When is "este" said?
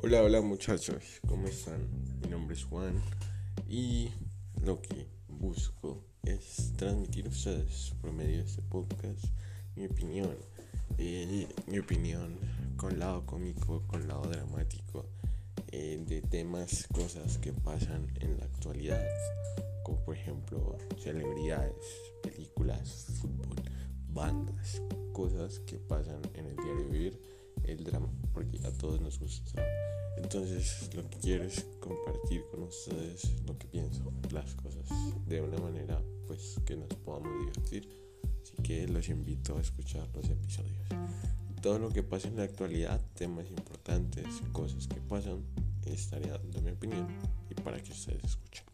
8.44-8.62